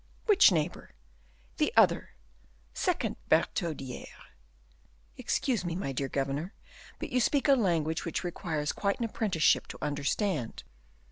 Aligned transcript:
"Which 0.25 0.51
neighbor?" 0.51 0.95
"The 1.57 1.71
other, 1.77 2.15
second 2.73 3.17
Bertaudiere." 3.29 4.31
"Excuse 5.15 5.63
me, 5.63 5.75
my 5.75 5.91
dear 5.91 6.09
governor; 6.09 6.55
but 6.97 7.11
you 7.11 7.21
speak 7.21 7.47
a 7.47 7.53
language 7.53 8.03
which 8.03 8.23
requires 8.23 8.71
quite 8.71 8.97
an 8.97 9.05
apprenticeship 9.05 9.67
to 9.67 9.77
understand." 9.79 10.63